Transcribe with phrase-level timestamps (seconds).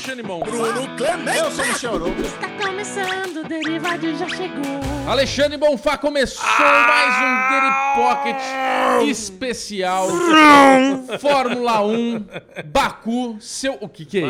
[0.00, 0.40] Alexandre Mon.
[0.40, 1.38] Bruno Clemente.
[1.38, 2.20] Eu sou Michel Arouca.
[2.22, 4.80] Está começando, o Derivado já chegou.
[5.06, 10.08] Alexandre Bonfá começou mais um Daily Pocket especial.
[11.20, 12.24] Fórmula 1,
[12.64, 13.76] Baku, seu.
[13.82, 14.28] O que que é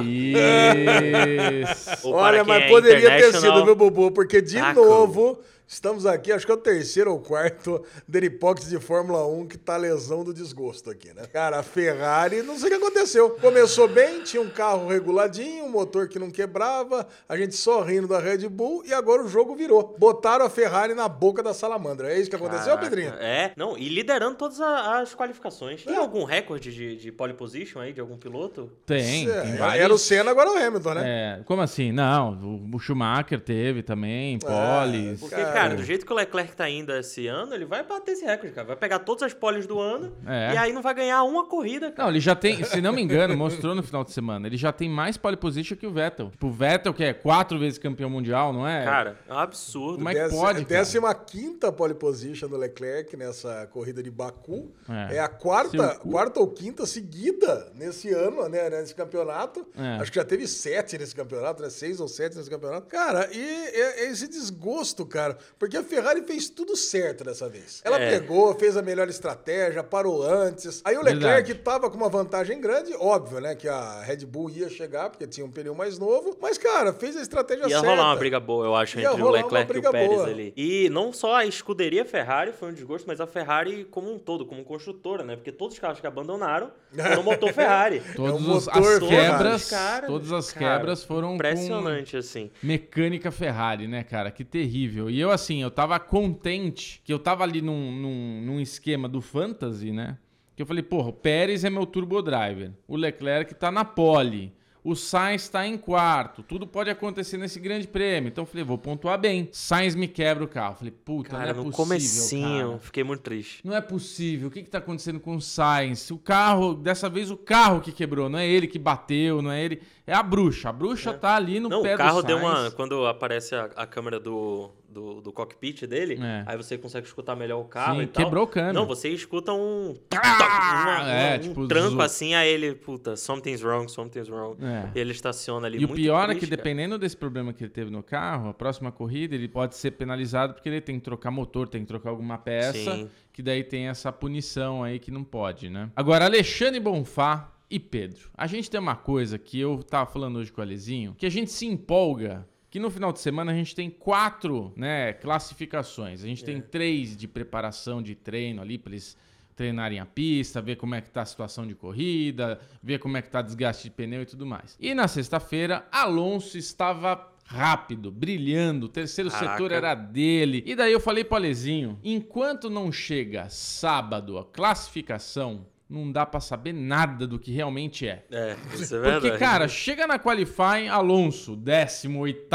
[1.70, 2.10] isso?
[2.10, 4.10] Olha, mas é poderia ter sido, viu, Bubu?
[4.10, 4.84] Porque, de Taco.
[4.84, 5.38] novo,
[5.70, 9.76] estamos aqui, acho que é o terceiro ou quarto Deripox de Fórmula 1 que tá
[9.76, 11.22] lesão do desgosto aqui, né?
[11.32, 13.30] Cara, a Ferrari, não sei o que aconteceu.
[13.40, 18.08] Começou bem, tinha um carro reguladinho, um motor que não quebrava, a gente só rindo
[18.08, 19.94] da Red Bull e agora o jogo virou.
[19.96, 22.12] Botaram a Ferrari na boca da salamandra.
[22.12, 23.14] É isso que aconteceu, Caraca, Pedrinho?
[23.20, 25.84] É, não, e liderando todas as qualificações.
[25.84, 28.72] Tem algum recorde de, de pole position aí, de algum piloto?
[28.84, 30.02] Tem, É, tem Era o vários.
[30.02, 31.02] Senna, agora é o Hamilton, né?
[31.38, 31.92] É, como assim?
[31.92, 32.32] Não,
[32.74, 35.20] o- Schumacher teve também, poles.
[35.20, 35.59] Porque, Cara.
[35.62, 38.52] Cara, do jeito que o Leclerc tá indo esse ano, ele vai bater esse recorde,
[38.54, 38.66] cara.
[38.66, 40.54] Vai pegar todas as poles do ano É.
[40.54, 42.04] e aí não vai ganhar uma corrida, cara.
[42.04, 44.72] Não, ele já tem, se não me engano, mostrou no final de semana, ele já
[44.72, 46.30] tem mais pole position que o Vettel.
[46.30, 48.84] Tipo, o Vettel, que é quatro vezes campeão mundial, não é?
[48.84, 49.96] Cara, é um absurdo.
[49.96, 50.80] Como é que Décima- pode, cara?
[50.80, 54.70] Décima quinta pole position do Leclerc nessa corrida de Baku.
[54.88, 55.16] É.
[55.16, 58.68] É, a quarta, quarta ou quinta seguida nesse ano, né?
[58.70, 59.66] Nesse campeonato.
[59.76, 60.00] É.
[60.00, 61.70] Acho que já teve sete nesse campeonato, né?
[61.70, 62.86] Seis ou sete nesse campeonato.
[62.86, 65.36] Cara, e é, é esse desgosto, cara.
[65.58, 67.82] Porque a Ferrari fez tudo certo dessa vez.
[67.84, 68.10] Ela É.
[68.18, 70.80] pegou, fez a melhor estratégia, parou antes.
[70.84, 71.24] Aí o Verdade.
[71.24, 73.54] Leclerc tava com uma vantagem grande, óbvio, né?
[73.54, 76.36] Que a Red Bull ia chegar, porque tinha um pneu mais novo.
[76.40, 77.86] Mas, cara, fez a estratégia Ia certa.
[77.88, 80.26] rolar uma briga boa, eu acho, Ia entre o Leclerc e o Pérez boa.
[80.26, 80.52] ali.
[80.56, 84.46] E não só a escuderia Ferrari foi um desgosto, mas a Ferrari como um todo,
[84.46, 85.36] como construtora, né?
[85.36, 88.00] Porque todos os carros que abandonaram foram motor Ferrari.
[88.16, 89.08] Todas É um os- motor as Ferrari.
[89.08, 92.50] quebras, Cara, todas as cara, quebras foram Impressionante, assim.
[92.62, 94.30] mecânica Ferrari, né, cara?
[94.30, 95.10] Que terrível.
[95.10, 99.20] E eu, assim, eu tava contente que eu tava ali num, num, num esquema do
[99.20, 100.18] Fantasy, né?
[100.54, 102.72] Que eu falei, porra, o Pérez é meu turbo driver.
[102.86, 104.52] O Leclerc tá na pole.
[104.82, 106.42] O Sainz tá em quarto.
[106.42, 108.28] Tudo pode acontecer nesse grande prêmio.
[108.28, 109.48] Então eu falei, vou pontuar bem.
[109.52, 110.72] Sainz me quebra o carro.
[110.72, 112.78] Eu falei, puta, Cara, não é no possível, comecinho, cara.
[112.80, 113.60] fiquei muito triste.
[113.66, 114.48] Não é possível.
[114.48, 116.10] O que, que tá acontecendo com o Sainz?
[116.10, 119.62] O carro, dessa vez o carro que quebrou, não é ele que bateu, não é
[119.62, 119.82] ele.
[120.06, 120.68] É a bruxa.
[120.70, 122.70] A bruxa tá ali no Não, pé o carro do deu uma.
[122.72, 126.42] Quando aparece a, a câmera do, do, do cockpit dele, É.
[126.46, 128.24] aí você consegue escutar melhor o carro Sim, e tal.
[128.24, 128.72] quebrou o câmbio.
[128.72, 129.94] Não, você escuta um.
[130.14, 130.82] Ah!
[130.82, 134.56] uma- É, um tipo, tranco zo- assim, aí ele, puta, something's wrong, something's wrong.
[134.64, 134.90] É.
[134.94, 136.56] E ele estaciona ali E o pior é triste, que, cara.
[136.56, 140.54] dependendo desse problema que ele teve no carro, a próxima corrida ele pode ser penalizado
[140.54, 143.10] porque ele tem que trocar motor, tem que trocar alguma peça, Sim.
[143.32, 145.90] que daí tem essa punição aí que não pode, né?
[145.94, 148.30] Agora, Alexandre Bonfá e Pedro.
[148.34, 151.30] A gente tem uma coisa que eu tava falando hoje com o Alezinho, que a
[151.30, 152.46] gente se empolga.
[152.70, 156.22] Que no final de semana a gente tem quatro né, classificações.
[156.22, 156.46] A gente É.
[156.46, 159.16] tem três de preparação de treino ali para eles
[159.56, 163.22] treinarem a pista, ver como é que tá a situação de corrida, ver como é
[163.22, 164.76] que tá desgaste de pneu e tudo mais.
[164.80, 169.52] E na sexta-feira, Alonso estava rápido, brilhando, o terceiro Caraca.
[169.52, 170.62] setor era dele.
[170.64, 176.38] E daí eu falei pro Alezinho, enquanto não chega sábado a classificação, não dá pra
[176.38, 178.24] saber nada do que realmente é.
[178.30, 179.20] É, isso é verdade.
[179.22, 182.48] Porque, cara, chega na qualifying, Alonso, 18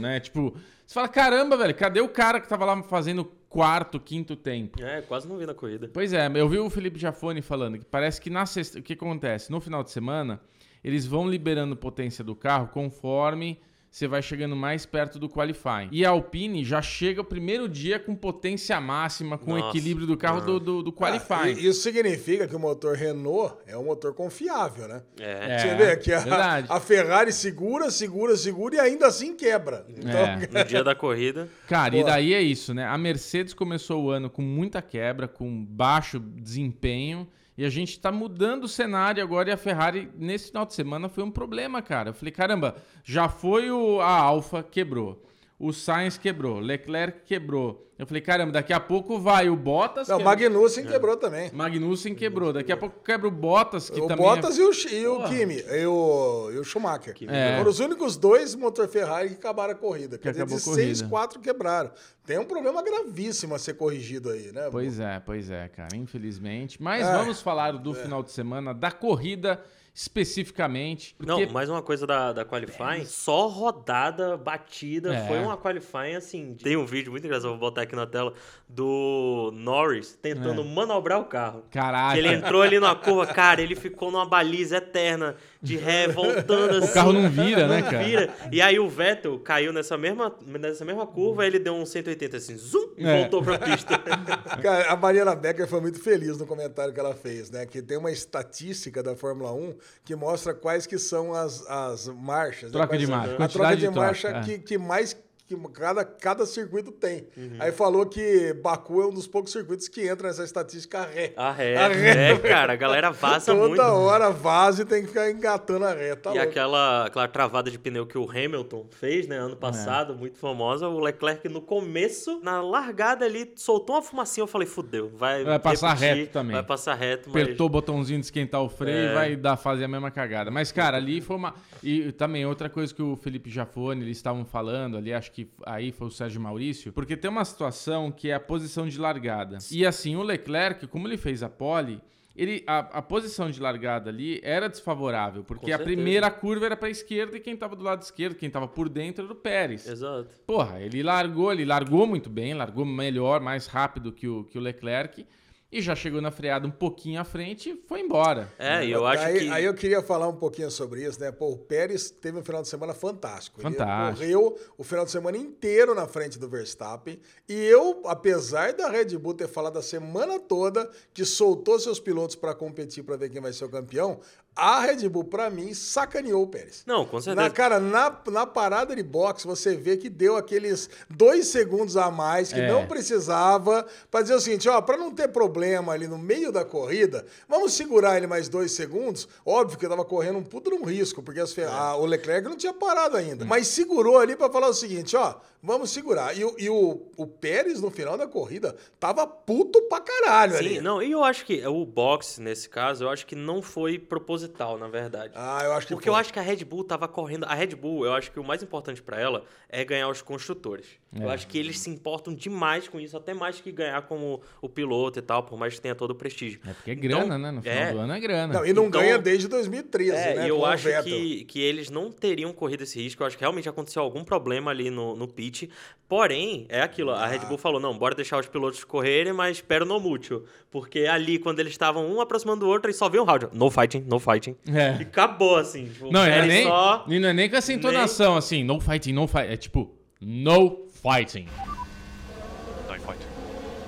[0.00, 0.18] né?
[0.18, 0.52] Tipo,
[0.84, 4.82] você fala, caramba, velho, cadê o cara que tava lá fazendo quarto, quinto tempo?
[4.82, 5.88] É, quase não vi na corrida.
[5.92, 8.94] Pois é, eu vi o Felipe Jafone falando que parece que na sexta, o que
[8.94, 9.52] acontece?
[9.52, 10.40] No final de semana,
[10.82, 15.88] eles vão liberando potência do carro conforme você vai chegando mais perto do qualifying.
[15.90, 20.06] E a Alpine já chega o primeiro dia com potência máxima, com o Nossa, equilíbrio
[20.06, 21.34] do carro do, do, do qualifying.
[21.40, 25.02] Ah, e- isso significa que o motor Renault é um motor confiável, né?
[25.18, 25.54] É.
[25.54, 29.84] É, Você vê que a, a Ferrari segura, segura, segura e ainda assim quebra.
[29.88, 30.36] Então, É.
[30.50, 31.48] No dia da corrida.
[31.66, 32.86] Cara, e daí é isso, né?
[32.86, 37.26] A Mercedes começou o ano com muita quebra, com baixo desempenho.
[37.60, 41.10] E a gente tá mudando o cenário agora e a Ferrari, nesse final de semana,
[41.10, 42.08] foi um problema, cara.
[42.08, 45.22] Eu falei, caramba, já foi o, a Alfa, quebrou.
[45.60, 47.86] O Sainz quebrou, Leclerc quebrou.
[47.98, 50.08] Eu falei, caramba, daqui a pouco vai o Bottas.
[50.08, 50.34] não, o quebrou.
[50.34, 51.50] Magnussen quebrou também.
[51.52, 52.50] Magnussen quebrou.
[52.50, 54.24] Daqui a pouco quebra o Bottas, que o também.
[54.24, 54.62] Bottas é...
[54.62, 55.24] e o, e o.
[55.28, 57.14] Kimi, e o, e o Schumacher.
[57.28, 57.58] É.
[57.58, 60.16] Foram os únicos dois motor Ferrari que acabaram a corrida.
[60.16, 60.82] Quer dizer, acabou de a corrida.
[60.94, 61.90] seis, quatro quebraram.
[62.24, 64.70] Tem um problema gravíssimo a ser corrigido aí, né?
[64.70, 66.82] Pois é, pois é, cara, infelizmente.
[66.82, 67.12] Mas É.
[67.12, 69.62] vamos falar do final de semana, da corrida
[69.94, 71.14] especificamente.
[71.18, 73.04] Não, porque- mais uma coisa da, da Qualifying.
[73.04, 75.14] Só rodada batida.
[75.14, 75.26] É.
[75.26, 76.54] Foi uma Qualifying assim.
[76.54, 78.32] Tem um vídeo muito engraçado, vou botar aqui na tela,
[78.68, 80.64] do Norris tentando É.
[80.64, 81.64] manobrar o carro.
[81.70, 86.76] Que ele entrou ali numa curva, cara, ele ficou numa baliza eterna de ré, voltando
[86.78, 86.90] assim.
[86.90, 88.02] O carro não vira, né, não cara?
[88.04, 88.34] vira.
[88.50, 92.56] E aí o Vettel caiu nessa mesma, nessa mesma curva, ele deu um 180 assim,
[92.56, 93.20] zoom, e É.
[93.20, 93.98] voltou pra pista.
[94.62, 97.66] Cara, a Mariana Becker foi muito feliz no comentário que ela fez, né?
[97.66, 99.74] Que tem uma estatística da Fórmula 1
[100.04, 102.70] que mostra quais que são as, as marchas.
[102.72, 102.78] né?
[102.78, 104.40] Troca Quais de marcha, A troca de, de troca, marcha é.
[104.40, 105.16] que, que mais
[105.56, 107.26] que cada, cada circuito tem.
[107.36, 107.56] Uhum.
[107.58, 111.32] Aí falou que Baku é um dos poucos circuitos que entra nessa estatística ré.
[111.36, 112.32] A ré, A ré.
[112.32, 113.82] é, cara, a galera vaza Toda muito.
[113.82, 116.14] hora vaza e tem que ficar engatando a ré.
[116.14, 116.48] Tá E louco.
[116.48, 119.38] aquela, aquela travada de pneu que o Hamilton fez, né, É.
[119.38, 124.46] ano passado, muito famosa, o Leclerc no começo, na largada ali, soltou uma fumacinha, eu
[124.48, 126.52] falei, fudeu, vai Vai passar reto também.
[126.52, 127.42] Vai passar reto, mas...
[127.42, 129.10] Apertou o botãozinho de esquentar o freio É.
[129.10, 130.50] e vai dar, fazer a mesma cagada.
[130.50, 131.54] Mas, cara, ali foi uma.
[131.82, 135.92] E também outra coisa que o Felipe Jafone, eles estavam falando ali, acho que aí
[135.92, 139.58] foi o Sérgio Maurício, porque tem uma situação que é a posição de largada.
[139.70, 142.00] E assim, o Leclerc, como ele fez a pole.
[142.36, 146.86] Ele, a, a posição de largada ali era desfavorável, porque a primeira curva era para
[146.86, 149.86] a esquerda e quem tava do lado esquerdo, quem tava por dentro era o Pérez.
[149.86, 150.28] Exato.
[150.46, 154.60] Porra, ele largou, ele largou muito bem, largou melhor, mais rápido que o, que o
[154.60, 155.26] Leclerc.
[155.72, 158.52] E já chegou na freada um pouquinho à frente e foi embora.
[158.58, 159.50] É, e eu acho aí, que...
[159.50, 161.30] aí eu queria falar um pouquinho sobre isso, né?
[161.30, 163.60] Pô, o Pérez teve um final de semana fantástico.
[163.60, 164.24] Fantástico.
[164.24, 167.20] Ele correu o final de semana inteiro na frente do Verstappen.
[167.48, 172.34] E eu, apesar da Red Bull ter falado a semana toda que soltou seus pilotos
[172.34, 174.18] para competir para ver quem vai ser o campeão,
[174.54, 176.82] a Red Bull, para mim, sacaneou o Pérez.
[176.86, 177.34] Não, com certeza.
[177.48, 182.10] Na, cara, na, na parada de boxe, você vê que deu aqueles dois segundos a
[182.10, 182.68] mais que É.
[182.70, 186.64] não precisava para dizer o seguinte, ó, para não ter problema ali no meio da
[186.64, 189.28] corrida, vamos segurar ele mais dois segundos.
[189.46, 192.48] Óbvio que eu tava correndo um puto num risco, porque as fe- a- o Leclerc
[192.48, 193.44] não tinha parado ainda.
[193.44, 196.36] Mas segurou ali para falar o seguinte, ó, vamos segurar.
[196.36, 200.74] E, o- e o, o Pérez, no final da corrida, tava puto pra caralho ali.
[200.76, 203.98] Sim, não, e eu acho que o boxe, nesse caso, eu acho que não foi
[203.98, 205.32] proposital, na verdade.
[205.36, 207.44] Ah, eu acho que Porque eu acho que a Red Bull tava correndo.
[207.44, 210.86] A Red Bull, eu acho que o mais importante pra ela é ganhar os construtores.
[211.14, 211.34] Eu É.
[211.34, 215.18] acho que eles se importam demais com isso, até mais que ganhar como o piloto
[215.18, 216.60] e tal, por mais que tenha todo o prestígio.
[216.66, 217.50] É porque é grana, Então, né?
[217.50, 217.92] No final é.
[217.92, 218.54] do ano é grana.
[218.54, 220.44] Não, e não Então- ganha desde 2013, É, né?
[220.46, 223.22] e eu acho que, que eles não teriam corrido esse risco.
[223.22, 225.68] Eu acho que realmente aconteceu algum problema ali no, no pit.
[226.08, 227.10] Porém, é aquilo.
[227.12, 227.26] A Ah.
[227.26, 230.44] Red Bull falou: não, bora deixar os pilotos correrem, mas espero no mútil.
[230.70, 233.70] Porque ali, quando eles estavam um aproximando do outro, eles só viam o áudio: no
[233.70, 234.29] fighting, no fighting.
[234.68, 234.96] É.
[234.98, 235.86] E acabou, assim.
[235.86, 237.04] Tipo, Não, é nem, só.
[237.06, 239.52] não é nem com essa entonação assim, no fighting, no fighting.
[239.52, 241.46] É tipo, no fighting.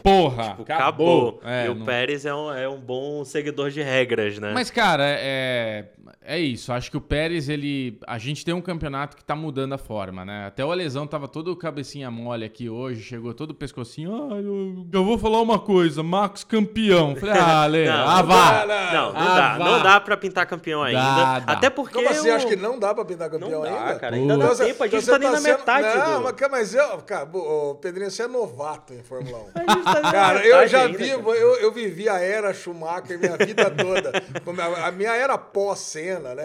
[0.03, 1.29] Porra, Tipo, acabou.
[1.29, 1.41] acabou.
[1.45, 4.51] É, e o não- Pérez é um, é um bom seguidor de regras, né?
[4.53, 5.87] Mas, cara, é,
[6.25, 6.73] é isso.
[6.73, 7.99] Acho que o Pérez, ele.
[8.07, 10.47] A gente tem um campeonato que tá mudando a forma, né?
[10.47, 14.31] Até o Alesão tava todo cabecinha mole aqui hoje, chegou todo pescocinho.
[14.33, 17.15] Ah, eu, eu vou falar uma coisa, Max campeão.
[17.17, 18.65] Falei, ah, Ale, Não, ah, não vá.
[18.65, 19.59] dá, Não, não Ah, dá.
[19.59, 19.65] vá.
[19.65, 21.01] Não dá pra pintar campeão ainda.
[21.01, 21.53] Dá, dá.
[21.53, 21.95] Até porque.
[21.95, 22.29] Como assim?
[22.31, 23.99] o- Acho que não dá pra pintar campeão Não dá, ainda?
[24.01, 24.17] cara.
[24.17, 24.83] Ainda dá Então tempo.
[24.83, 26.25] A então gente tá nem na sendo- metade Não, do...
[26.25, 27.29] mas, cara, mas eu, cara,
[27.81, 29.92] Pedrinho, você é novato em Fórmula 1.
[29.93, 31.21] A tá Cara, eu já ainda, vi, cara.
[31.23, 34.13] eu, eu vivi a era Schumacher minha vida toda.
[34.63, 36.45] A, a minha era pós-cena, né?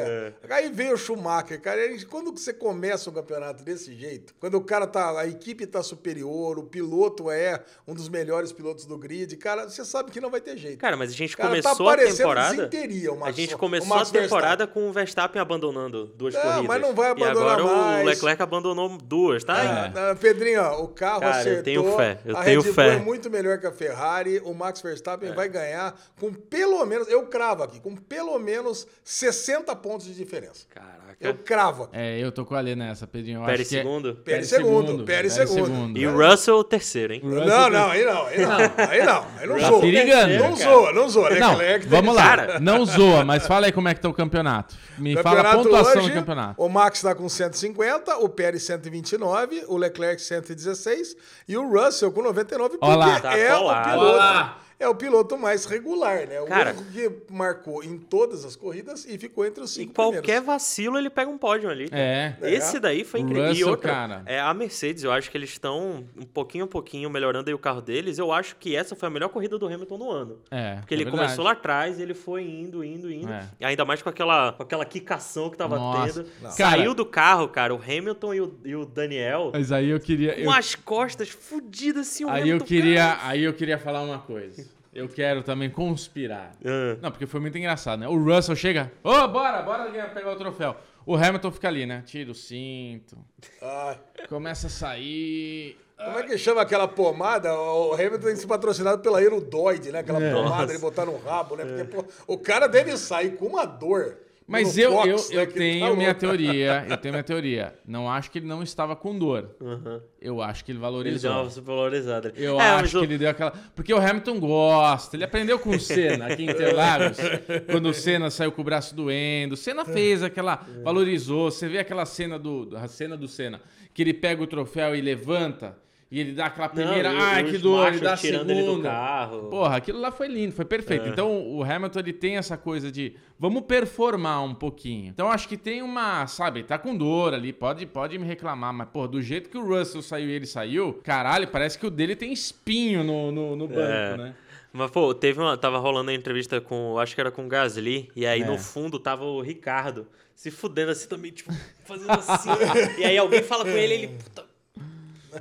[0.50, 0.54] É.
[0.54, 1.86] Aí veio o Schumacher, cara.
[1.86, 5.82] e quando você começa um campeonato desse jeito, quando o cara tá, a equipe tá
[5.84, 10.30] superior, o piloto é um dos melhores pilotos do grid, cara, você sabe que não
[10.30, 10.78] vai ter jeito.
[10.80, 12.56] Cara, mas a gente Cara, tá começou a parecendo temporada.
[12.68, 16.34] desinteria o Max- a gente o começou Max a temporada com o Verstappen abandonando duas
[16.34, 16.66] Não, corridas.
[16.68, 18.04] mas não vai E abandonar agora mais.
[18.06, 19.92] o Leclerc abandonou duas, tá?
[19.96, 21.64] Ah, Pedrinho, ó, o carro Cara, eu acertou.
[21.64, 22.94] tenho fé, eu a tenho Red Bull fé.
[22.96, 24.42] é muito melhor que a Ferrari.
[24.44, 29.76] O Max Verstappen vai ganhar com pelo menos, eu cravo aqui, com pelo menos 60
[29.76, 30.66] pontos de diferença.
[30.74, 30.98] Caraca.
[31.20, 31.90] Eu cravo.
[31.94, 33.40] É, eu tô com a Lê nessa, Pedrinho.
[33.42, 34.16] Eu Pérez que é- segundo?
[34.18, 35.98] Pérez segundo, Pérez segundo.
[35.98, 37.22] E o Russell terceiro, hein?
[37.24, 38.52] Russell Não, não, aí não, aí não.
[38.90, 39.82] Aí não, aí não Tá zoa.
[39.82, 40.34] perigando.
[40.38, 41.30] Não zoa, não zoa.
[41.32, 42.24] Não, Leclerc tem- vamos lá.
[42.24, 42.60] Cara.
[42.60, 44.76] Não zoa, mas fala aí como é que tá o campeonato.
[44.98, 46.62] Me fala a Campeonato pontuação hoje, do campeonato.
[46.62, 51.16] O Max está com 150, o Pérez 129, o Leclerc 116
[51.48, 53.20] e o Russell com 99, porque Ó lá.
[53.30, 53.84] Tá é o colado.
[53.92, 54.10] piloto.
[54.10, 54.56] Ó lá.
[54.80, 56.40] É o piloto mais regular, né?
[56.40, 56.72] O Cara.
[56.72, 60.46] único que marcou em todas as corridas e ficou entre os E cinco qualquer primeiros.
[60.46, 61.90] vacilo ele pega um pódio ali.
[61.92, 62.36] É.
[62.44, 63.46] Esse daí foi incrível.
[63.46, 64.22] e Russell, outra, cara.
[64.28, 67.58] é, a Mercedes, eu acho que eles estão um pouquinho a pouquinho melhorando aí o
[67.58, 68.20] carro deles.
[68.20, 70.38] Eu acho que essa foi a melhor corrida do Hamilton no ano.
[70.52, 70.76] É.
[70.76, 71.24] Porque é ele verdade.
[71.24, 73.32] começou lá atrás, ele foi indo, indo, indo.
[73.34, 73.50] É.
[73.60, 76.22] E ainda mais com aquela, com aquela quicação que tava Nossa.
[76.24, 76.30] tendo.
[76.40, 76.52] Não.
[76.52, 80.00] Saiu Cara- do carro, cara, o Hamilton e o, e o Daniel Mas aí eu
[80.00, 80.38] queria.
[80.38, 82.26] eu- com as costas fudidas assim.
[82.26, 84.67] o Aí eu Hamilton, queria, aí eu queria falar uma coisa.
[84.98, 86.54] Eu quero também conspirar.
[86.66, 86.98] Ah.
[87.00, 88.08] Não, porque foi muito engraçado, né?
[88.08, 90.76] O Russell chega, ô, bora, bora ganhar- pegar o troféu.
[91.06, 92.02] O Hamilton fica ali, né?
[92.04, 93.16] Tira o cinto,
[93.62, 95.78] Ai, começa a sair.
[95.96, 97.54] como é que chama aquela pomada?
[97.54, 100.00] O Hamilton tem que ser patrocinado pela Aerodoide, né?
[100.00, 100.34] Aquela É.
[100.34, 100.72] pomada Nossa.
[100.74, 101.64] ele botar no rabo, né?
[101.64, 104.18] Porque pô, o cara deve sair com uma dor.
[104.50, 106.86] Mas eu, Fox, eu, né, eu que tenho tá minha teoria.
[106.90, 107.74] Eu tenho minha teoria.
[107.86, 109.56] Não acho que ele não estava com dor.
[109.62, 110.02] Aham.
[110.22, 111.32] Eu acho que ele Ele valorizou.
[111.34, 112.32] deu uma supervalorizada.
[112.36, 113.52] Eu É, acho o- que ele deu aquela.
[113.76, 115.18] Porque o Hamilton gosta.
[115.18, 117.18] Ele aprendeu com o Senna aqui em Interlagos.
[117.70, 119.54] quando o Senna saiu com o braço doendo.
[119.56, 120.66] O Senna fez aquela.
[120.82, 121.52] Valorizou.
[121.52, 122.70] Você vê aquela cena do.
[122.78, 123.60] A cena do Senna.
[123.94, 125.78] Que ele pega o troféu e levanta.
[126.10, 127.12] E ele dá aquela primeira.
[127.12, 127.88] Não, Ai, que dor.
[127.90, 128.90] Ele dá a tirando ele do segunda.
[128.90, 129.50] carro.
[129.50, 131.06] Porra, aquilo lá foi lindo, foi perfeito.
[131.06, 131.10] É.
[131.10, 135.10] Então o Hamilton ele tem essa coisa de vamos performar um pouquinho.
[135.10, 138.88] Então acho que tem uma, sabe, tá com dor ali, pode, pode me reclamar, mas
[138.88, 142.16] porra, do jeito que o Russell saiu e ele saiu, caralho, parece que o dele
[142.16, 144.18] tem espinho no, no, no banco, É.
[144.18, 144.36] né?
[144.74, 145.58] Mas, pô, teve uma.
[145.58, 147.00] Tava rolando a entrevista com.
[147.00, 148.12] Acho que era com o Gasly.
[148.16, 148.46] E aí É.
[148.46, 151.52] no fundo tava o Ricardo se fudendo assim também, tipo,
[151.86, 152.50] fazendo assim.
[153.00, 154.08] e aí alguém fala com ele, ele.
[154.10, 154.46] Puta,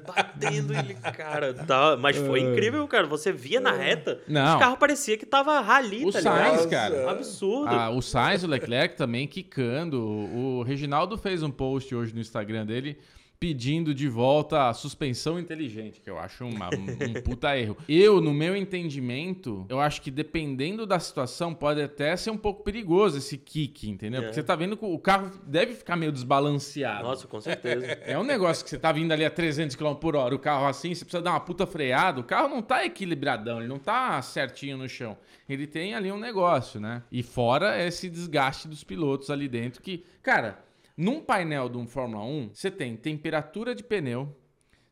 [0.04, 1.54] batendo ele, cara.
[1.54, 3.06] Tá, mas foi incrível, cara.
[3.06, 4.20] Você via na reta.
[4.26, 4.56] Não.
[4.56, 6.70] o carro parecia que tava rali, O tá Sainz, ligado?
[6.70, 7.06] cara.
[7.06, 7.68] Um absurdo.
[7.74, 10.00] Ah, o Sainz, o Leclerc também quicando.
[10.02, 12.98] O Reginaldo fez um post hoje no Instagram dele
[13.38, 17.76] pedindo de volta a suspensão inteligente, que eu acho uma- um, puta erro.
[17.88, 22.62] Eu, no meu entendimento, eu acho que dependendo da situação, pode até ser um pouco
[22.64, 24.22] perigoso esse kick, entendeu?
[24.22, 24.34] Porque É.
[24.34, 27.02] você tá vendo que o carro deve ficar meio desbalanceado.
[27.04, 27.86] Nossa, com certeza.
[28.06, 30.66] É um negócio que você tá vindo ali a 300 km por hora, o carro
[30.66, 34.20] assim, você precisa dar uma puta freada, o carro não tá equilibradão, ele não tá
[34.22, 35.16] certinho no chão.
[35.48, 37.02] Ele tem ali um negócio, né?
[37.12, 40.58] E fora esse desgaste dos pilotos ali dentro que, cara,
[40.96, 44.34] num painel de um Fórmula 1, você tem temperatura de pneu,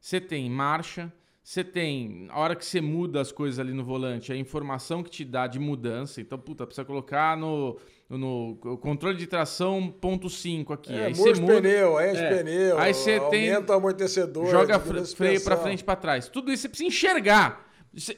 [0.00, 4.32] você tem marcha, você tem a hora que você muda as coisas ali no volante,
[4.32, 6.20] a informação que te dá de mudança.
[6.20, 10.92] Então, puta, precisa colocar no, no controle de tração ponto 5 aqui.
[10.94, 11.54] É, aí você muda.
[11.60, 12.34] pneu, enche É.
[12.38, 15.62] pneu, Aí você tem- aumenta o amortecedor, joga freio pra suspensão.
[15.62, 16.28] frente e pra trás.
[16.28, 17.64] Tudo isso você precisa enxergar.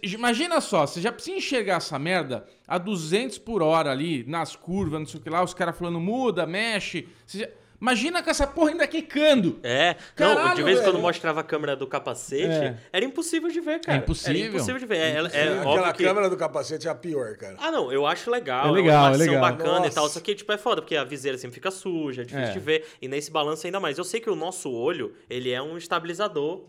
[0.03, 5.01] Imagina só, você já precisa enxergar essa merda a 200 por hora ali, nas curvas,
[5.01, 7.07] não sei o que lá, os caras falando muda, mexe.
[7.27, 7.49] Você já-
[7.81, 9.59] Imagina com essa porra ainda quicando.
[9.63, 12.77] É, não, Caralho, de vez em quando mostrava a câmera do capacete, É.
[12.93, 13.99] era impossível de ver, cara.
[13.99, 14.41] É impossível.
[14.41, 14.97] Era impossível de ver.
[14.99, 16.05] É, é Aquela que...
[16.05, 17.57] câmera do capacete é a pior, cara.
[17.59, 18.69] Ah, não, eu acho legal.
[18.69, 19.41] É legal, uma é legal.
[19.41, 19.91] bacana Nossa.
[19.91, 20.09] e tal.
[20.09, 22.53] Só que, tipo, é foda, porque a viseira sempre fica suja, é difícil É.
[22.53, 22.87] de ver.
[23.01, 23.99] E nesse balanço ainda mais.
[23.99, 26.65] Eu sei que o nosso olho, ele é um estabilizador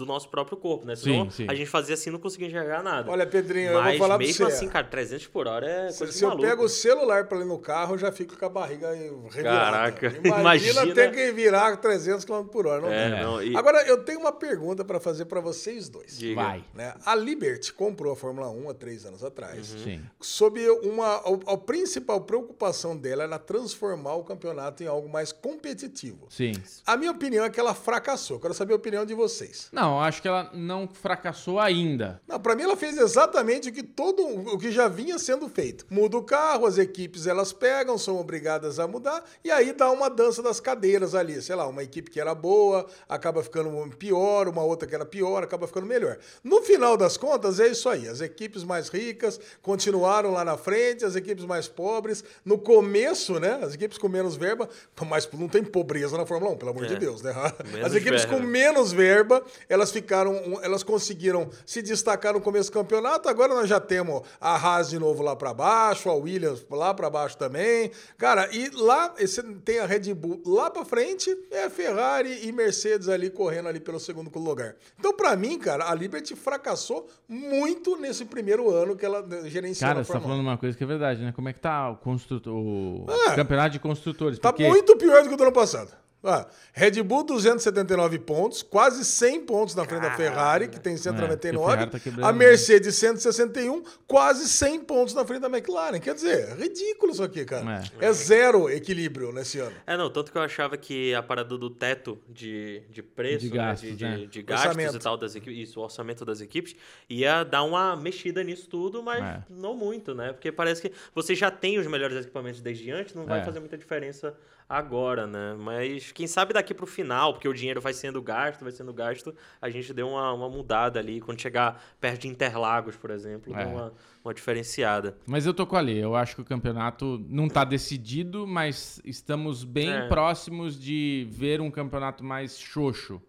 [0.00, 0.96] do nosso próprio corpo, né?
[0.96, 1.46] Senão Sim, sim.
[1.48, 3.10] a gente fazia assim e não conseguia enxergar nada.
[3.10, 4.52] Olha, Pedrinho, eu vou Mas falar pra mesmo você.
[4.52, 6.48] assim, cara, 300 por hora é Se, coisa se de eu maluco.
[6.48, 9.60] pego o celular pra ir no carro, eu já fico com a barriga aí revirada.
[9.70, 10.94] Caraca, Imagina, imagina.
[10.94, 12.80] ter que virar 300 km por hora.
[12.80, 13.22] Não É, dá.
[13.22, 13.56] não, e...
[13.56, 16.18] Agora, eu tenho uma pergunta pra fazer pra vocês dois.
[16.18, 16.40] Diga.
[16.42, 16.64] Vai.
[16.74, 16.94] né?
[17.04, 19.72] A Liberty comprou a Fórmula 1 há três anos atrás.
[19.74, 19.78] Uhum.
[19.84, 20.00] Sim.
[20.20, 21.16] Sob uma.
[21.16, 26.26] A, a principal preocupação dela era transformar o campeonato em algo mais competitivo.
[26.30, 26.52] Sim.
[26.86, 28.36] A minha opinião é que ela fracassou.
[28.36, 29.68] Eu quero saber a opinião de vocês.
[29.72, 32.20] Não, acho que ela não fracassou ainda.
[32.28, 35.86] Não, para mim ela fez exatamente o que todo o que já vinha sendo feito.
[35.90, 40.10] Muda o carro, as equipes elas pegam, são obrigadas a mudar e aí dá uma
[40.10, 44.62] dança das cadeiras ali, sei lá, uma equipe que era boa acaba ficando pior, uma
[44.62, 46.18] outra que era pior acaba ficando melhor.
[46.44, 48.06] No final das contas é isso aí.
[48.06, 53.58] As equipes mais ricas continuaram lá na frente, as equipes mais pobres no começo, né?
[53.62, 54.68] As equipes com menos verba,
[55.08, 56.88] mas não tem pobreza na Fórmula 1, pelo amor É.
[56.88, 57.32] de Deus, né?
[57.72, 58.46] Menos As equipes com verba.
[58.46, 63.28] menos verba, elas ficaram, elas conseguiram se destacar no começo do campeonato.
[63.28, 67.08] Agora nós já temos a Haas de novo lá pra baixo, a Williams lá pra
[67.08, 67.90] baixo também.
[68.18, 72.52] Cara, e lá esse, tem a Red Bull lá pra frente, é a Ferrari e
[72.52, 74.74] Mercedes ali correndo ali pelo segundo lugar.
[74.98, 80.02] Então, pra mim, cara, a Liberty fracassou muito nesse primeiro ano que ela gerenciou Cara,
[80.04, 80.36] você tá Fórmula 1.
[80.36, 81.32] falando uma coisa que é verdade, né?
[81.32, 83.36] Como é que tá o, construtor, o É.
[83.36, 84.38] campeonato de construtores?
[84.38, 85.92] Tá Porque- muito pior do que o do ano passado.
[86.22, 90.96] Ah, Red Bull 279 pontos, quase 100 pontos na frente da Ferrari, que tem É,
[90.96, 91.70] porque a 199.
[91.72, 95.98] Ferrari tá a Mercedes 161, quase 100 pontos na frente da McLaren.
[95.98, 97.82] Quer dizer, ridículo isso aqui, cara.
[97.98, 99.74] É, zero equilíbrio nesse ano.
[99.86, 103.50] É, não, tanto que eu achava que a parada do teto de, de preço, De
[103.50, 104.16] né, gastos, de, de, né?
[104.30, 104.96] de gastos Orçamento.
[104.96, 106.76] e tal das equipes, isso, o orçamento das equipes,
[107.08, 109.42] ia dar uma mexida nisso tudo, mas É.
[109.48, 110.32] não muito, né?
[110.34, 113.44] Porque parece que você já tem os melhores equipamentos desde antes, não vai É.
[113.44, 114.34] fazer muita diferença
[114.68, 115.56] agora, né?
[115.58, 119.34] Mas quem sabe daqui pro final, porque o dinheiro vai sendo gasto, vai sendo gasto,
[119.60, 121.20] a gente deu uma, uma mudada ali.
[121.20, 123.66] Quando chegar perto de Interlagos, por exemplo, É.
[123.66, 123.92] uma,
[124.24, 125.16] uma diferenciada.
[125.26, 125.98] Mas eu tô com a Lê.
[126.02, 130.08] Eu acho que o campeonato não tá decidido, mas estamos bem É.
[130.08, 133.20] próximos de ver um campeonato mais xoxo.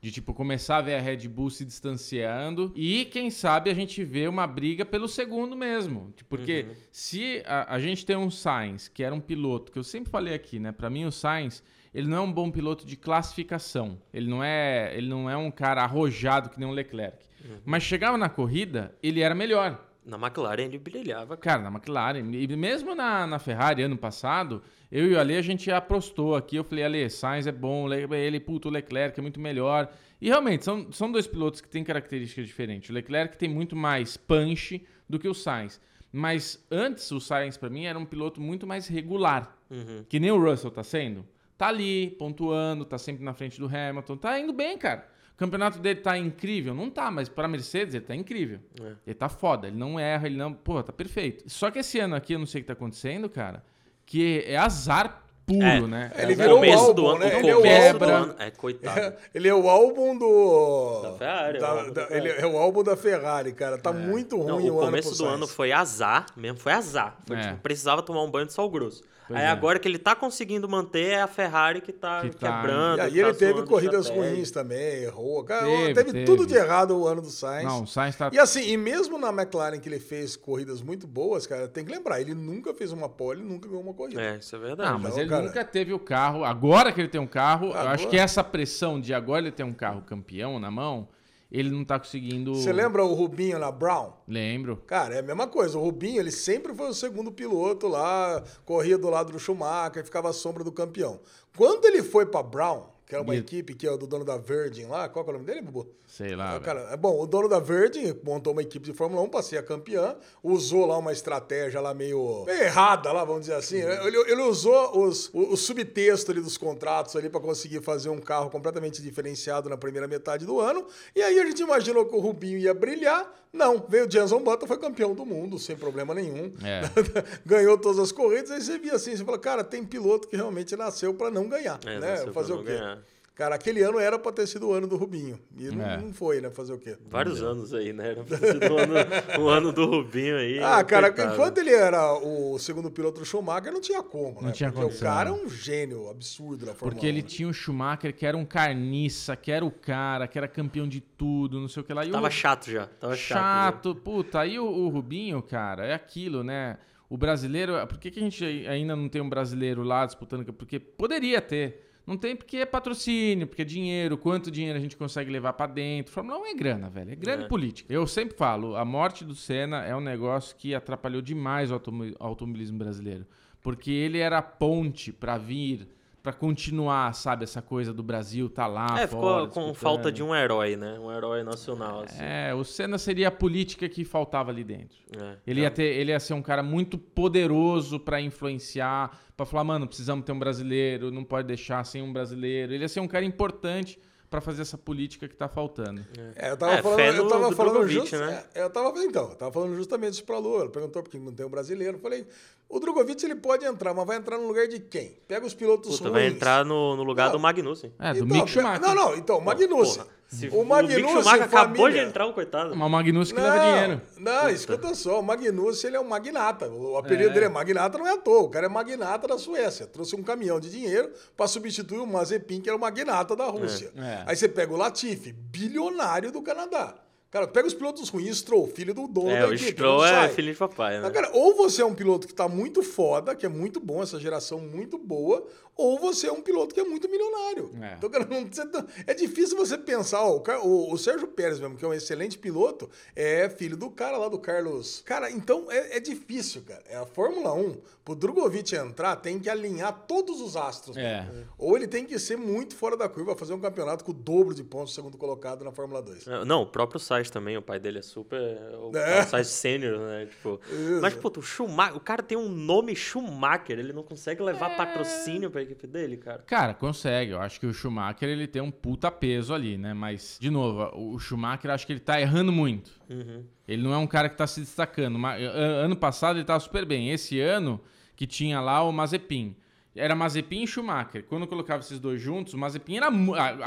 [0.00, 2.72] De, tipo, começar a ver a Red Bull se distanciando.
[2.74, 6.12] E, quem sabe, a gente vê uma briga pelo segundo mesmo.
[6.16, 9.84] Tipo, Porque se a, a gente tem um Sainz, que era um piloto, que eu
[9.84, 10.72] sempre falei aqui, né?
[10.72, 14.00] Pra mim, o Sainz, ele não é um bom piloto de classificação.
[14.12, 17.18] Ele não é, ele não é um cara arrojado que nem o Leclerc.
[17.64, 19.86] Mas chegava na corrida, ele era melhor.
[20.04, 21.36] Na McLaren ele brilhava.
[21.36, 25.42] Cara, na McLaren, e mesmo na, na Ferrari ano passado, eu e o Ale, a
[25.42, 26.56] gente apostou aqui.
[26.56, 29.92] Eu falei, Ale, Sainz é bom, Le- ele, puto, o Leclerc é muito melhor.
[30.20, 32.88] E realmente, são, são dois pilotos que têm características diferentes.
[32.90, 35.80] O Leclerc tem muito mais punch do que o Sainz.
[36.12, 39.56] Mas antes, o Sainz, pra mim, era um piloto muito mais regular.
[39.70, 40.04] Uhum.
[40.08, 41.24] Que nem o Russell tá sendo.
[41.56, 44.16] Tá ali, pontuando, tá sempre na frente do Hamilton.
[44.16, 45.06] Tá indo bem, cara.
[45.40, 46.74] O campeonato dele tá incrível?
[46.74, 48.58] Não tá, mas pra Mercedes ele tá incrível.
[48.78, 48.92] É.
[49.06, 50.52] Ele tá foda, ele não erra, ele não.
[50.52, 51.44] Pô, tá perfeito.
[51.50, 53.64] Só que esse ano aqui, eu não sei o que tá acontecendo, cara,
[54.04, 55.80] que é azar puro, É.
[55.80, 56.12] né?
[56.14, 57.18] Ele azar virou o começo álbum, do ano.
[57.20, 57.26] né?
[57.26, 58.34] O Ele é o álbum.
[58.38, 59.16] É, coitado.
[59.34, 61.00] Ele é o álbum do.
[61.04, 63.78] Da Ferrari, é o álbum da ele é o álbum da Ferrari, cara.
[63.78, 67.16] Tá muito Não, ruim o o ano começo do ano foi azar, mesmo foi azar.
[67.26, 67.40] Foi, É.
[67.40, 69.02] tipo, precisava tomar um banho de sal grosso.
[69.30, 69.48] Pois aí é.
[69.48, 72.98] agora que ele tá conseguindo manter é a Ferrari que tá Que tá- quebrando.
[72.98, 75.44] E aí tá ele teve zoando corridas ruins também, errou.
[75.44, 76.24] Cara, Teve, teve, teve.
[76.24, 77.64] tudo de errado o ano do Sainz.
[77.64, 78.28] Não, o Sainz tá.
[78.32, 81.92] E assim, e mesmo na McLaren que ele fez corridas muito boas, cara, tem que
[81.92, 84.20] lembrar, ele nunca fez uma pole, nunca ganhou uma corrida.
[84.20, 84.90] É, isso é verdade.
[84.90, 85.42] Não, mas Não, ele cara.
[85.42, 86.44] nunca teve o carro.
[86.44, 89.52] Agora que ele tem um carro, eu Agora- acho que essa pressão de agora ele
[89.52, 91.08] ter um carro campeão na mão,
[91.50, 92.54] ele não tá conseguindo.
[92.54, 94.12] Você lembra o Rubinho na Brown?
[94.26, 94.76] Lembro.
[94.86, 95.78] Cara, é a mesma coisa.
[95.78, 100.30] O Rubinho, ele sempre foi o segundo piloto lá, corria do lado do Schumacher, ficava
[100.30, 101.20] à sombra do campeão.
[101.56, 104.38] Quando ele foi pra Brown, que era uma E- equipe que é do dono da
[104.38, 105.88] Virgin lá, qual é o nome dele, Bubu?
[106.06, 106.54] Sei lá.
[106.56, 109.42] Ah, cara, é bom, o dono da Virgin montou uma equipe de Fórmula 1 para
[109.42, 113.82] ser a campeã, usou lá uma estratégia lá meio, meio errada lá, vamos dizer assim.
[113.82, 113.98] né?
[114.06, 118.18] Ele, ele usou os, o, o subtexto ali dos contratos ali para conseguir fazer um
[118.20, 120.86] carro completamente diferenciado na primeira metade do ano.
[121.14, 123.38] E aí a gente imaginou que o Rubinho ia brilhar.
[123.52, 126.52] Não, veio o Jenson Button, foi campeão do mundo, sem problema nenhum.
[126.64, 126.82] É.
[127.44, 130.76] Ganhou todas as corridas, aí você via assim, você fala, cara, tem piloto que realmente
[130.76, 132.16] nasceu para não ganhar, É, né?
[132.32, 132.70] Fazer o quê?
[132.72, 132.98] ganhar.
[133.34, 135.40] Cara, aquele ano era pra ter sido o ano do Rubinho.
[135.56, 135.96] E não, É.
[135.96, 136.50] não foi, né?
[136.50, 136.98] Fazer o quê?
[137.08, 138.10] Vários anos aí, né?
[138.10, 138.94] Era pra ter sido um ano,
[139.40, 140.58] um ano do Rubinho aí.
[140.58, 141.32] Ah, cara, coitado.
[141.34, 144.48] enquanto ele era o segundo piloto do Schumacher, não tinha como, né?
[144.48, 145.38] Não tinha Porque condição, o cara é né?
[145.42, 147.22] um gênio absurdo na Fórmula Porque ele 1.
[147.24, 151.00] tinha o Schumacher, que era um carniça, que era o cara, que era campeão de
[151.00, 152.04] tudo, não sei o que lá.
[152.04, 152.86] E o Tava Ru- chato já.
[152.86, 153.38] Tava chato.
[153.38, 153.72] já.
[153.72, 153.94] chato.
[153.94, 156.76] Puta, aí o, o Rubinho, cara, é aquilo, né?
[157.08, 157.72] O brasileiro.
[157.86, 160.52] Por que, que a gente ainda não tem um brasileiro lá disputando?
[160.52, 161.86] Porque poderia ter.
[162.06, 165.66] Não tem porque é patrocínio, porque é dinheiro, quanto dinheiro a gente consegue levar pra
[165.66, 166.12] dentro.
[166.12, 167.12] Fórmula 1 é grana, velho.
[167.12, 167.46] É grana É.
[167.46, 167.92] e política.
[167.92, 172.14] Eu sempre falo, a morte do Senna é um negócio que atrapalhou demais o automo-
[172.18, 173.26] automobilismo brasileiro.
[173.62, 175.86] Porque ele era a ponte pra vir,
[176.22, 179.00] pra continuar, sabe, essa coisa do Brasil tá lá.
[179.00, 179.74] É, ficou fora, com disputando.
[179.76, 180.98] falta de um herói, né?
[180.98, 182.18] Um herói nacional, assim.
[182.22, 184.98] É, o Senna seria a política que faltava ali dentro.
[185.18, 185.36] É.
[185.46, 189.86] Ele ia, ter, ele ia ser um cara muito poderoso pra influenciar, pra falar, mano,
[189.86, 192.74] precisamos ter um brasileiro, não pode deixar sem um brasileiro.
[192.74, 196.04] Ele ia ser um cara importante pra fazer essa política que tá faltando.
[196.36, 198.44] É, eu tava É, falando, eu tava do falando Drogovic, just- né?
[198.54, 200.60] é, eu tava, então, eu tava falando justamente isso pra Lu.
[200.60, 201.96] Ela perguntou por que não tem um brasileiro.
[201.96, 202.24] Eu falei,
[202.70, 205.18] o Drogovic ele pode entrar, mas vai entrar no lugar de quem?
[205.28, 206.12] Pega os pilotos Puta, ruins.
[206.12, 207.32] vai entrar no, no lugar Não.
[207.32, 207.92] do Magnussen.
[207.98, 208.80] É, do Então, Mick Schumacher.
[208.80, 210.04] Não, não, então, o Magnussen.
[210.28, 212.76] Se o Magnussen, Mick Schumacher acabou de família- entrar, o coitado.
[212.76, 214.00] Mas o Magnussen que não, leva dinheiro.
[214.18, 216.68] Não, escuta só, o Magnussen ele é um magnata.
[216.68, 217.32] O apelido É.
[217.32, 218.42] dele é magnata, não é à toa.
[218.42, 219.88] O cara é magnata da Suécia.
[219.88, 223.90] Trouxe um caminhão de dinheiro para substituir o Mazepin, que era o magnata da Rússia.
[223.96, 224.22] É.
[224.26, 226.94] Aí você pega o Latifi, bilionário do Canadá.
[227.30, 229.70] Cara, pega os pilotos ruins, Stroll, filho do dono É, da o equipe.
[229.70, 231.00] Stroll é filho de papai, né?
[231.02, 234.02] Mas, cara, ou você é um piloto que tá muito foda, que é muito bom,
[234.02, 237.70] essa geração muito boa, ou você é um piloto que é muito milionário.
[237.80, 237.94] É.
[237.96, 238.62] Então, cara, não, você
[239.06, 242.90] é difícil você pensar, ó, o, o- Sérgio Pérez mesmo, que é um excelente piloto,
[243.14, 245.00] é filho do cara lá do Carlos.
[245.06, 246.82] Cara, então é, é difícil, cara.
[246.88, 250.96] É a Fórmula 1, pro Drogovic entrar, tem que alinhar todos os astros.
[250.96, 251.22] É.
[251.22, 251.44] né?
[251.56, 254.52] Ou ele tem que ser muito fora da curva, fazer um campeonato com o dobro
[254.54, 256.26] de pontos segundo colocado na Fórmula 2.
[256.26, 258.40] É, Não, o próprio Sainz também, o pai dele é super.
[258.80, 259.22] O, É.
[259.24, 260.26] Sainz sênior, né?
[260.26, 260.60] Tipo,
[261.00, 264.44] mas, puta, o Schumacher, o cara tem um nome Schumacher, ele não consegue É.
[264.44, 266.42] levar patrocínio pra equipe dele, cara.
[266.46, 267.32] Cara, consegue.
[267.32, 269.92] Eu acho que o Schumacher ele tem um puta peso ali, né?
[269.94, 272.90] Mas, de novo, o Schumacher acho que ele tá errando muito.
[273.08, 273.44] Uhum.
[273.68, 275.18] Ele não é um cara que tá se destacando.
[275.26, 277.10] Ano passado ele tava super bem.
[277.10, 277.80] Esse ano,
[278.16, 279.54] que tinha lá o Mazepin.
[279.94, 281.24] Era Mazepin e Schumacher.
[281.24, 283.06] Quando eu colocava esses dois juntos, o Mazepin era.
[283.08, 283.10] a-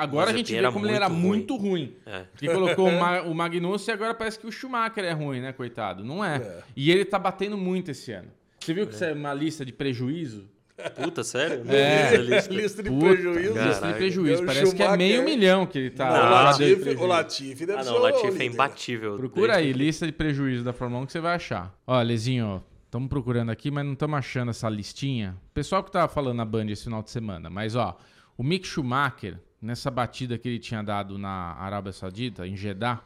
[0.01, 1.69] Agora a Mazepin gente vê como ele era muito ruim.
[1.69, 1.95] muito ruim.
[2.05, 2.19] É.
[2.31, 5.51] Porque colocou o, Ma o Magnussen e agora parece que o Schumacher é ruim, né,
[5.51, 6.03] coitado?
[6.03, 6.38] Não é.
[6.38, 6.63] É.
[6.75, 8.29] E ele tá batendo muito esse ano.
[8.59, 10.49] Você viu que isso é uma lista de prejuízo?
[10.95, 11.63] Puta, sério?
[11.69, 12.17] É.
[12.17, 12.53] vi essa lista.
[12.53, 13.53] Lista de Puta, prejuízo.
[13.67, 14.43] Lista de prejuízo.
[14.43, 15.38] É Parece que é meio Schumacher.
[15.38, 16.09] milhão que ele tá.
[16.09, 17.05] Não, o, Latifi, o.
[17.05, 19.17] Latifi deve Ah, ser não, o Latifi é imbatível.
[19.17, 21.71] Procura aí, lista de prejuízo da Fórmula 1 que você vai achar.
[21.86, 25.36] Ó, Lezinho, estamos procurando aqui, mas não estamos achando essa listinha.
[25.49, 27.97] O pessoal que tava falando na Band esse final de semana, mas ó,
[28.38, 33.01] o Mick Schumacher, nessa batida que ele tinha dado na Arábia Saudita, em Jeddah,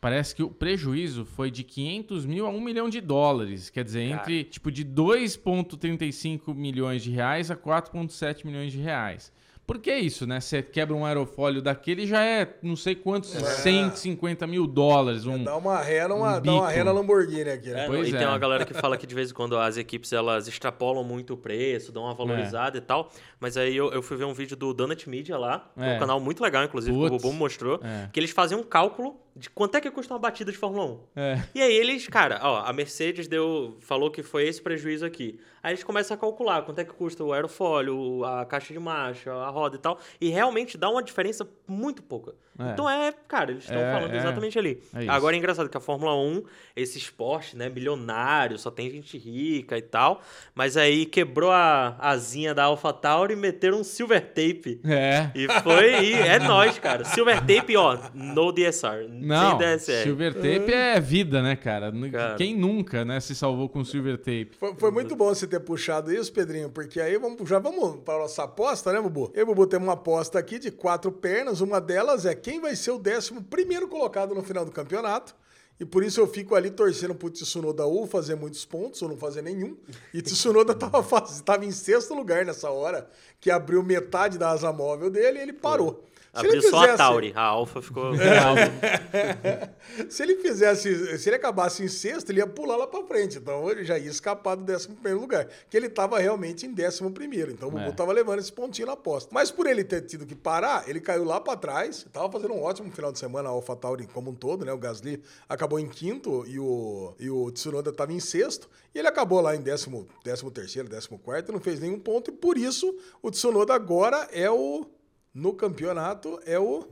[0.00, 3.70] parece que o prejuízo foi de 500 mil a 1 milhão de dólares.
[3.70, 4.20] Quer dizer, Cara.
[4.20, 9.32] entre tipo de 2,35 milhões de reais a 4,7 milhões de reais.
[9.68, 10.40] Por que isso, né?
[10.40, 15.26] Você quebra um aerofólio daquele já é não sei quantos, 150 mil dólares.
[15.26, 15.44] Um...
[15.44, 17.84] Dá uma ré, numa, um dá uma Lamborghini aqui, né?
[17.84, 18.18] É, Pois e é.
[18.18, 21.34] tem uma galera que fala que de vez em quando as equipes elas extrapolam muito
[21.34, 23.10] o preço, dão uma valorizada e tal.
[23.38, 25.96] Mas aí eu, eu fui ver um vídeo do Donut Media lá, que é É.
[25.96, 27.10] um canal muito legal, inclusive, que o.
[27.10, 28.08] Bubu mostrou, É.
[28.10, 31.00] que eles faziam um cálculo de quanto é que custa uma batida de Fórmula 1.
[31.16, 31.42] É.
[31.54, 35.38] E aí eles, cara, ó, a Mercedes deu, falou que foi esse prejuízo aqui.
[35.62, 39.32] Aí eles começam a calcular quanto é que custa o aerofólio, a caixa de marcha,
[39.32, 39.98] a roda e tal.
[40.20, 42.34] E realmente dá uma diferença muito pouca.
[42.58, 42.70] É.
[42.72, 44.16] Então é, cara, eles estão É, falando é.
[44.16, 44.82] exatamente ali.
[44.94, 45.08] É.
[45.08, 46.42] Agora é engraçado que a Fórmula 1,
[46.76, 50.22] esse esporte, né, milionário, só tem gente rica e tal.
[50.54, 54.80] Mas aí quebrou a asinha da AlphaTauri e meteram um silver tape.
[54.84, 55.30] É.
[55.34, 57.04] E foi, e é nóis, cara.
[57.04, 59.06] Silver tape, ó, no DSR.
[59.28, 60.02] Não, sem DSR.
[60.04, 61.92] silver tape é vida, né, cara?
[62.10, 62.34] Cara.
[62.36, 64.50] Quem nunca, né, se salvou com silver tape?
[64.58, 68.14] Foi, foi muito bom você ter puxado isso, Pedrinho, porque aí vamos, já vamos para
[68.14, 69.30] a nossa aposta, né, Bubu?
[69.34, 71.60] Eu e Bubu temos uma aposta aqui de quatro pernas.
[71.60, 75.34] Uma delas é quem vai ser o décimo primeiro colocado no final do campeonato.
[75.80, 79.16] E por isso eu fico ali torcendo pro Tsunoda ou fazer muitos pontos ou não
[79.16, 79.76] fazer nenhum.
[80.12, 83.08] E Tsunoda tava, faz- tava em sexto lugar nessa hora,
[83.40, 86.04] que abriu metade da asa móvel dele e ele parou.
[86.40, 88.12] Se ele Abriu só a fizesse- Tauri, a Alfa ficou.
[90.08, 93.38] Se ele fizesse, se ele acabasse em sexto, ele ia pular lá pra frente.
[93.38, 95.48] Então ele já ia escapar do décimo primeiro lugar.
[95.68, 97.50] Que ele tava realmente em décimo primeiro.
[97.50, 97.92] Então o Bubu É.
[97.92, 99.30] tava levando esse pontinho na aposta.
[99.32, 102.06] Mas por ele ter tido que parar, ele caiu lá pra trás.
[102.12, 104.72] Tava fazendo um ótimo final de semana, a AlphaTauri como um todo, né?
[104.72, 108.68] O Gasly acabou em quinto e o, e o Tsunoda tava em sexto.
[108.94, 112.30] E ele acabou lá em décimo, décimo terceiro, décimo quarto, não fez nenhum ponto.
[112.30, 114.86] E por isso o Tsunoda agora é o...
[115.34, 116.84] No campeonato é o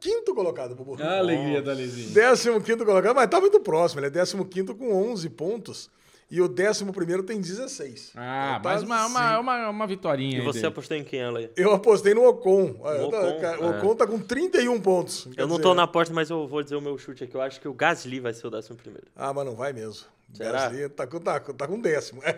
[0.00, 1.02] 15 colocado, Bubu.
[1.02, 2.12] A alegria da Lezinha.
[2.60, 4.00] 15 colocado, mas tá muito próximo.
[4.00, 4.10] Ele é
[4.44, 5.90] 15 com 11 pontos.
[6.30, 8.12] E o 11 tem 16.
[8.16, 9.40] Ah, Então tá mas uma, uma, assim.
[9.42, 10.68] uma, uma vitória E aí você dele.
[10.68, 11.50] apostou em quem, ela?
[11.54, 12.80] Eu apostei no Ocon.
[12.84, 13.78] Ah, eu Ocon, tá- O é.
[13.78, 15.26] Ocon tá com 31 pontos.
[15.36, 17.34] Eu não dizer, tô na aposta, mas eu vou dizer o meu chute aqui.
[17.34, 19.08] Eu acho que o Gasly vai ser o décimo primeiro.
[19.14, 20.06] Ah, mas não vai mesmo.
[20.32, 20.52] Será?
[20.68, 22.22] Gasly tá com, tá, tá com décimo.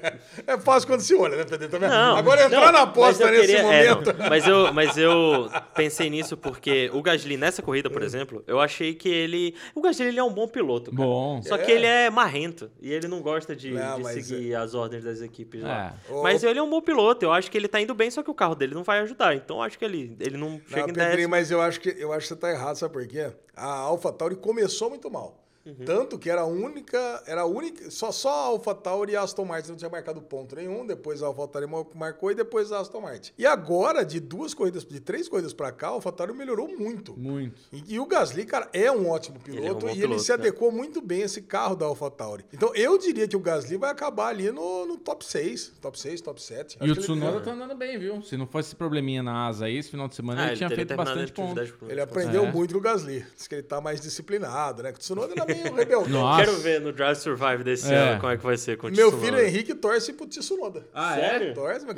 [0.47, 1.69] É, fácil quando se olha, né, Pedro?
[1.69, 1.91] Tá vendo?
[1.91, 4.15] Não, Agora entrar não, na aposta mas eu nesse queria- é, momento.
[4.29, 8.95] mas, eu, mas eu pensei nisso porque o Gasly, nessa corrida, por exemplo, eu achei
[8.95, 9.55] que ele.
[9.75, 10.91] O Gasly ele é um bom piloto.
[10.91, 11.03] Cara.
[11.03, 11.41] Bom.
[11.43, 11.75] Só que É.
[11.77, 15.63] ele é marrento e ele não gosta de, Não, de seguir as ordens das equipes
[15.63, 15.95] lá.
[16.09, 16.13] É.
[16.23, 18.31] Mas ele é um bom piloto, eu acho que ele tá indo bem, só que
[18.31, 19.35] o carro dele não vai ajudar.
[19.37, 21.31] Então eu acho que ele, ele não chega Não, em Pedrinho, 10.
[21.31, 23.33] mas eu acho, que, eu acho que você tá errado, sabe por quê?
[23.57, 25.44] A AlphaTauri começou muito mal.
[25.67, 25.85] Uhum.
[25.87, 29.45] Tanto que era a única, era a única, só, só a AlphaTauri e a Aston
[29.45, 33.01] Martin não tinha marcado ponto nenhum, depois a AlphaTauri mar- marcou e depois a Aston
[33.01, 33.33] Martin.
[33.39, 37.19] E agora, de duas corridas, de três corridas pra cá, a AlphaTauri melhorou muito.
[37.19, 37.61] Muito.
[37.73, 40.23] E, e o Gasly, cara, é um ótimo Ele é um piloto e ele piloto,
[40.23, 40.35] se né?
[40.35, 42.45] adequou muito bem a esse carro da AlphaTauri.
[42.53, 46.21] Então eu diria que o Gasly vai acabar ali no, no top 6, top 6,
[46.21, 46.79] top 7.
[46.81, 48.21] E o Tsunoda tá andando bem, viu?
[48.23, 50.69] Se não fosse esse probleminha na asa aí, esse final de semana Ah, ele tinha
[50.69, 51.55] teria feito bastante ponto.
[51.55, 51.93] 10 primeiros.
[51.93, 52.53] Ele aprendeu É.
[52.53, 53.25] muito com o Gasly.
[53.35, 54.93] Diz que ele tá mais disciplinado, né?
[54.93, 56.11] Que o Tsunoda era meio rebelde.
[56.11, 56.45] Nossa.
[56.45, 57.97] Quero ver no Drive Survive desse É.
[57.97, 59.25] ano como é que vai ser com o Meu Tsunoda.
[59.27, 60.87] filho Henrique torce pro Tsunoda.
[60.95, 61.49] Ah, Sério?
[61.51, 61.53] é?
[61.53, 61.95] Torce, mas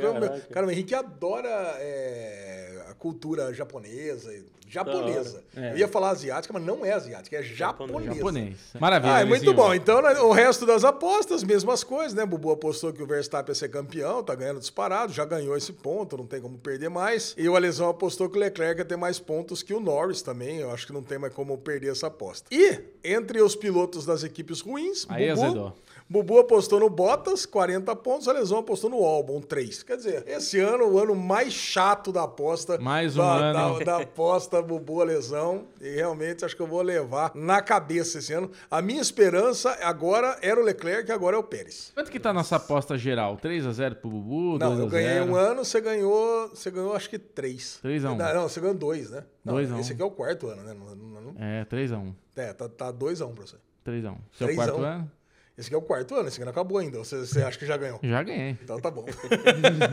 [0.53, 2.56] cara, o Henrique adora é,
[2.99, 4.33] cultura japonesa.
[4.69, 5.45] Japonesa.
[5.57, 5.73] É.
[5.73, 8.15] Eu ia falar asiática, mas não é asiática, é japonesa.
[8.15, 8.59] Japonês.
[8.79, 9.15] Maravilha.
[9.15, 9.73] Ah, é muito bom.
[9.73, 12.27] Então, né, o resto das apostas, mesmas coisas, né?
[12.27, 16.17] Bubu apostou que o Verstappen ia ser campeão, tá ganhando disparado, já ganhou esse ponto,
[16.17, 17.33] não tem como perder mais.
[17.39, 20.59] E o Alesão apostou que o Leclerc ia ter mais pontos que o Norris também.
[20.59, 22.49] Eu acho que não tem mais como perder essa aposta.
[22.51, 25.77] E, entre os pilotos das equipes ruins, Aí Bubu, azedou.
[26.09, 29.83] Bubu apostou no Bottas, 40 pontos, o Alesão apostou no Albon, 3.
[29.83, 32.79] Quer dizer, esse ano, o ano mais chato da aposta.
[32.79, 33.79] Mais um da, ano.
[33.81, 35.66] Da, da aposta Bubu Alesão.
[35.81, 38.49] E realmente acho que eu vou levar na cabeça esse ano.
[38.71, 41.90] A minha esperança agora era o Leclerc, agora é o Pérez.
[41.92, 43.37] Quanto que tá nossa aposta geral?
[43.38, 44.59] 3x0 pro Bubu?
[44.59, 45.25] Não, 2 eu a ganhei 0?
[45.33, 46.49] um ano, você ganhou.
[46.51, 47.81] Você ganhou acho que 3.
[47.83, 48.16] 3 a 1.
[48.16, 49.25] Não, não, você ganhou 2, né?
[49.45, 49.81] Não, 2 a 1.
[49.81, 50.73] Esse aqui é o quarto ano, né?
[50.73, 52.14] Não, não, É, 3x1.
[52.37, 53.57] é, tá, tá 2x1 pra você.
[53.85, 54.16] 3x1.
[54.33, 54.85] Seu 3 a quarto 1.
[54.85, 55.11] ano?
[55.59, 56.99] Esse aqui é o quarto ano, esse aqui não acabou ainda.
[56.99, 57.99] Você, você acha que já ganhou?
[58.03, 58.59] Já ganhei.
[58.62, 59.07] Então tá bom.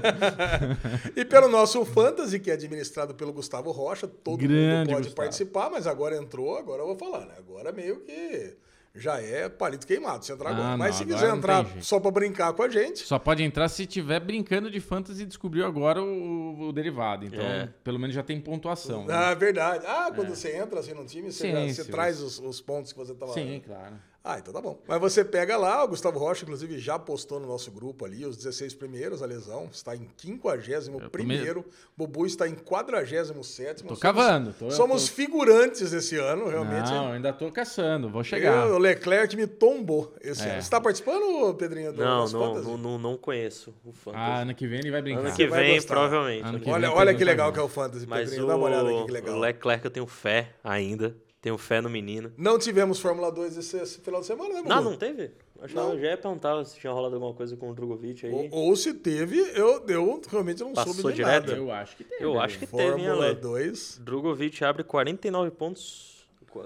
[1.16, 5.16] e pelo nosso Fantasy, que é administrado pelo Gustavo Rocha, todo Grande mundo pode Gustavo.
[5.16, 7.36] participar, mas agora entrou, agora eu vou falar, né?
[7.38, 8.56] Agora meio que
[8.96, 10.70] já é palito queimado se entrar Ah, agora.
[10.72, 13.68] não, Mas se agora quiser entrar só pra brincar com a gente, Só pode entrar
[13.70, 17.26] se tiver brincando de fantasy e descobriu agora o, o derivado.
[17.26, 17.70] Então, É.
[17.84, 19.06] pelo menos já tem pontuação.
[19.06, 19.14] né?
[19.14, 19.84] ah, verdade.
[19.88, 22.92] Ah, quando você entra assim no time, você, Sim, já- você traz os, os pontos
[22.92, 23.34] que você tava.
[23.34, 23.96] Sim, claro.
[24.26, 24.80] Ah, então tá bom.
[24.88, 28.38] Mas você pega lá, o Gustavo Rocha, inclusive, já postou no nosso grupo ali os
[28.38, 31.66] 16 primeiros, a lesão está em 51 primeiro,
[31.98, 34.54] Bubu está em 47 Tô cavando.
[34.58, 35.14] Tô, somos tô...
[35.16, 36.90] figurantes esse ano, realmente.
[36.90, 38.68] Não, ainda tô caçando, vou chegar.
[38.68, 40.54] Eu, o Leclerc me tombou esse É.
[40.54, 40.62] ano.
[40.62, 41.92] Você tá participando, Pedrinho?
[41.92, 44.24] Do, Não, não, não, não, não conheço o Fantasy.
[44.26, 45.20] Ah, ano que vem ele vai brincar.
[45.20, 46.48] ano que vem, provavelmente.
[46.48, 48.46] Ano que Olha, vem olha que legal que é o Fantasy, Mas Pedrinho.
[48.46, 49.36] o, Dá uma olhada aqui que legal.
[49.36, 51.14] o Leclerc eu tenho fé ainda.
[51.44, 52.32] Tenho fé no menino.
[52.38, 54.64] Não tivemos Fórmula 2 esse, esse final de semana, né?
[54.66, 55.32] Não, não teve?
[55.62, 55.92] Acho que Não.
[55.92, 58.32] eu já ia perguntar se tinha rolado alguma coisa com o Drogovic aí.
[58.32, 61.48] Ou, ou se teve, eu, eu realmente não Passou soube de direto?
[61.48, 61.58] nada.
[61.58, 62.18] Eu acho que tem.
[62.22, 63.36] Eu acho que teve, hein, Fórmula Ale?
[63.36, 64.00] 2.
[64.02, 66.13] Drogovic abre 49 pontos.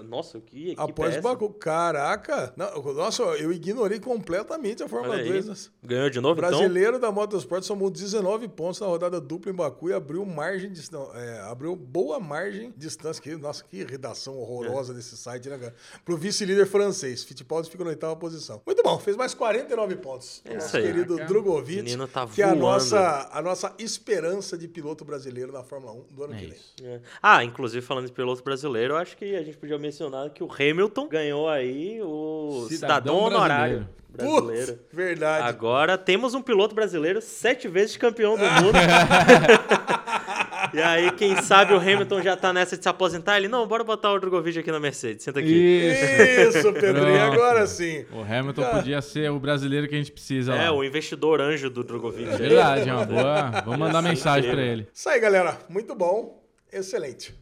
[0.02, 1.20] Nossa, que equipe Após é?
[1.20, 1.50] Baku.
[1.50, 2.52] Caraca!
[2.56, 5.28] Não, nossa, eu ignorei completamente a Fórmula Olha aí.
[5.42, 5.46] 2.
[5.46, 5.54] né?
[5.84, 6.50] Ganhou de novo, então?
[6.50, 10.90] brasileiro da Motorsport somou 19 pontos na rodada dupla em Baku e abriu margem de
[10.92, 13.22] não, é, abriu boa margem de distância.
[13.22, 14.36] Que, nossa, que redação É.
[14.38, 15.74] horrorosa desse site, né, cara?
[16.04, 17.22] Pro vice-líder francês.
[17.24, 18.60] Fittipaldi fica na oitava posição.
[18.66, 20.42] Muito bom, fez mais 49 pontos.
[20.44, 20.82] É Nosso isso aí.
[20.82, 21.32] querido Caraca.
[21.32, 25.92] Drogovic, Menino tá que é a nossa, a nossa esperança de piloto brasileiro na Fórmula
[25.92, 26.54] 1 do ano É que vem.
[26.56, 26.74] isso.
[26.82, 27.00] É.
[27.22, 30.48] Ah, inclusive falando de piloto brasileiro, eu acho que a gente podia mencionar que o
[30.52, 34.78] Hamilton ganhou aí o Cidadão cidadão, honorário Putz, brasileiro.
[34.92, 35.48] verdade.
[35.48, 38.72] Agora temos um piloto brasileiro sete vezes campeão do mundo.
[40.74, 43.36] e aí, quem sabe o Hamilton já tá nessa de se aposentar.
[43.36, 45.24] Ele, não, bora botar o Drogovic aqui na Mercedes.
[45.24, 45.48] Senta aqui.
[45.50, 46.58] Isso.
[46.58, 47.32] Isso, Pedrinho, Pronto.
[47.32, 48.04] agora sim.
[48.12, 50.76] O Hamilton podia ser o brasileiro que a gente precisa É, lá.
[50.76, 52.28] o investidor anjo do Drogovic.
[52.36, 53.50] Verdade, é uma boa.
[53.64, 54.88] Vamos mandar mensagem pra ele.
[54.92, 55.56] Isso aí, galera.
[55.68, 56.42] Muito bom.
[56.72, 57.34] Excelente.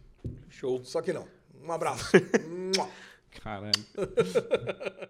[0.50, 0.80] Show.
[0.84, 1.26] Só que não.
[1.66, 2.12] Um abraço.
[3.42, 3.72] Caralho.